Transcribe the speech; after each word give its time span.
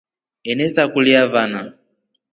Enesakulya 0.49 1.21
vana. 1.33 1.61